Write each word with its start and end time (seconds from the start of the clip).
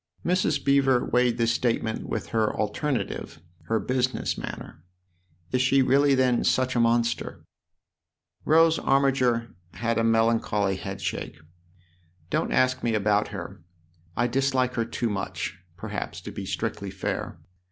Mrs. 0.25 0.65
Beever 0.65 1.05
weighed 1.05 1.37
this 1.37 1.51
statement 1.53 2.09
with 2.09 2.29
her 2.29 2.51
alternative, 2.57 3.39
her 3.65 3.79
business 3.79 4.35
manner." 4.35 4.83
Is 5.51 5.61
she 5.61 5.83
really 5.83 6.15
then 6.15 6.43
such 6.43 6.75
a 6.75 6.79
monster?" 6.79 7.45
Rose 8.53 8.79
Armiger 8.79 9.53
had 9.73 9.99
a 9.99 10.03
melancholy 10.03 10.77
headshake." 10.77 11.37
Don't 12.31 12.51
ask 12.51 12.81
me 12.81 12.95
about 12.95 13.27
her 13.27 13.61
I 14.17 14.25
dislike 14.25 14.73
her 14.73 14.85
too 14.85 15.11
much, 15.11 15.59
perhaps, 15.77 16.19
to 16.21 16.31
be 16.31 16.47
strictly 16.47 16.89
fair. 16.89 17.37